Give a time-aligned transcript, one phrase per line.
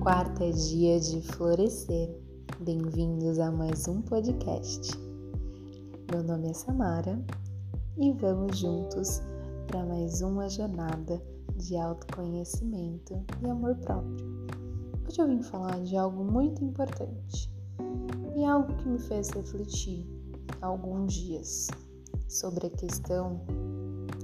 [0.00, 2.08] Quarta é dia de florescer.
[2.60, 4.98] Bem-vindos a mais um podcast.
[6.10, 7.22] Meu nome é Samara
[7.98, 9.20] e vamos juntos
[9.66, 11.22] para mais uma jornada
[11.54, 14.26] de autoconhecimento e amor próprio.
[15.06, 17.52] Hoje eu vim falar de algo muito importante
[18.34, 20.08] e algo que me fez refletir
[20.62, 21.66] alguns dias
[22.26, 23.38] sobre a questão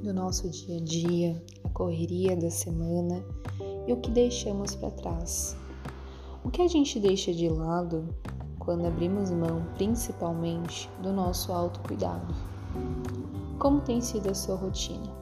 [0.02, 3.22] do nosso dia a dia, a correria da semana
[3.86, 5.54] e o que deixamos para trás.
[6.46, 8.14] O que a gente deixa de lado
[8.60, 12.32] quando abrimos mão principalmente do nosso autocuidado?
[13.58, 15.12] Como tem sido a sua rotina?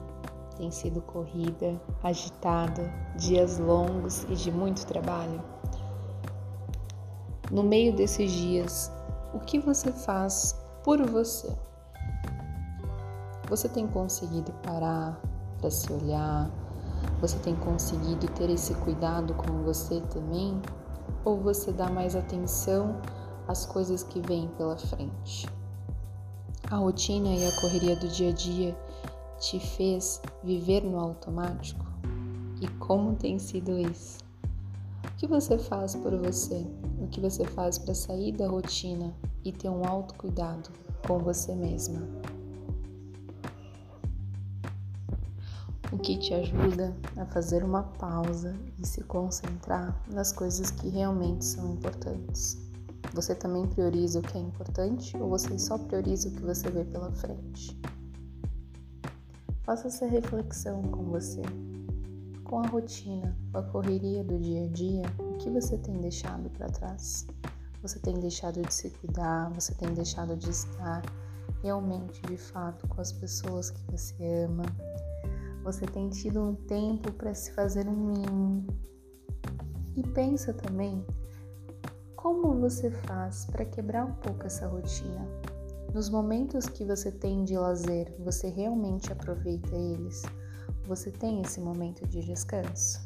[0.55, 5.41] Tem sido corrida, agitada, dias longos e de muito trabalho?
[7.49, 8.91] No meio desses dias,
[9.33, 11.51] o que você faz por você?
[13.49, 15.19] Você tem conseguido parar
[15.57, 16.51] para se olhar?
[17.19, 20.61] Você tem conseguido ter esse cuidado com você também?
[21.23, 23.01] Ou você dá mais atenção
[23.47, 25.47] às coisas que vêm pela frente?
[26.69, 28.77] A rotina e a correria do dia a dia
[29.39, 31.85] te fez viver no automático?
[32.61, 34.19] E como tem sido isso?
[35.03, 36.65] O que você faz por você?
[36.99, 40.69] O que você faz para sair da rotina e ter um autocuidado
[41.05, 42.34] com você mesma?
[45.95, 51.45] O que te ajuda a fazer uma pausa e se concentrar nas coisas que realmente
[51.45, 52.57] são importantes.
[53.13, 56.83] Você também prioriza o que é importante ou você só prioriza o que você vê
[56.83, 57.79] pela frente?
[59.63, 61.41] Faça essa reflexão com você.
[62.43, 66.49] Com a rotina, com a correria do dia a dia, o que você tem deixado
[66.49, 67.25] para trás?
[67.81, 71.01] Você tem deixado de se cuidar, você tem deixado de estar
[71.63, 74.63] realmente, de fato, com as pessoas que você ama,
[75.65, 78.67] você tem tido um tempo para se fazer um mimo.
[79.95, 81.03] E pensa também
[82.15, 85.27] como você faz para quebrar um pouco essa rotina.
[85.91, 90.21] Nos momentos que você tem de lazer, você realmente aproveita eles?
[90.85, 93.03] Você tem esse momento de descanso?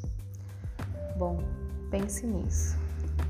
[1.16, 1.38] Bom,
[1.90, 2.76] pense nisso.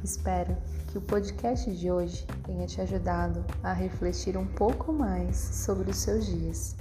[0.03, 0.57] Espero
[0.89, 5.99] que o podcast de hoje tenha te ajudado a refletir um pouco mais sobre os
[5.99, 6.77] seus dias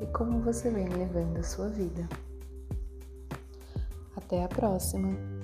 [0.00, 2.08] e como você vem levando a sua vida.
[4.16, 5.41] Até a próxima!